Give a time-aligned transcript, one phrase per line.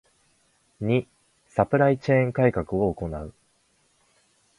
[0.81, 1.05] ⅱ
[1.45, 3.33] サプライチェーン改革を行う